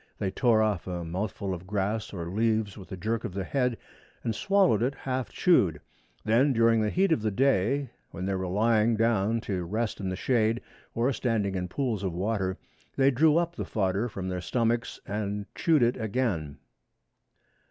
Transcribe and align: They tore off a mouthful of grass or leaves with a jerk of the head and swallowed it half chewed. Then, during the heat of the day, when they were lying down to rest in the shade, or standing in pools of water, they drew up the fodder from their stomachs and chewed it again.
They 0.17 0.31
tore 0.31 0.63
off 0.63 0.87
a 0.87 1.05
mouthful 1.05 1.53
of 1.53 1.67
grass 1.67 2.11
or 2.11 2.27
leaves 2.31 2.75
with 2.75 2.91
a 2.91 2.97
jerk 2.97 3.23
of 3.23 3.35
the 3.35 3.43
head 3.43 3.77
and 4.23 4.33
swallowed 4.33 4.81
it 4.81 4.95
half 4.95 5.29
chewed. 5.29 5.79
Then, 6.25 6.53
during 6.53 6.81
the 6.81 6.89
heat 6.89 7.11
of 7.11 7.21
the 7.21 7.29
day, 7.29 7.91
when 8.09 8.25
they 8.25 8.33
were 8.33 8.47
lying 8.47 8.95
down 8.95 9.41
to 9.41 9.63
rest 9.63 9.99
in 9.99 10.09
the 10.09 10.15
shade, 10.15 10.59
or 10.95 11.13
standing 11.13 11.53
in 11.53 11.67
pools 11.67 12.01
of 12.01 12.13
water, 12.13 12.57
they 12.95 13.11
drew 13.11 13.37
up 13.37 13.55
the 13.55 13.63
fodder 13.63 14.09
from 14.09 14.27
their 14.27 14.41
stomachs 14.41 14.99
and 15.05 15.45
chewed 15.53 15.83
it 15.83 15.97
again. 15.97 16.57